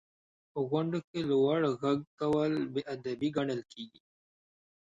•په 0.51 0.59
غونډو 0.69 0.99
کې 1.09 1.19
لوړ 1.29 1.59
ږغ 1.73 1.83
کول 2.19 2.53
بې 2.73 2.81
ادبي 2.93 3.29
ګڼل 3.37 3.61
کېږي. 3.71 4.01